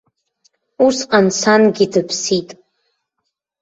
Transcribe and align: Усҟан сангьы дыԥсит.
Усҟан 0.85 1.27
сангьы 1.39 1.85
дыԥсит. 1.91 2.49